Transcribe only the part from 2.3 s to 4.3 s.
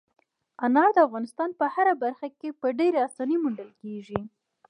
کې په ډېرې اسانۍ موندل کېږي.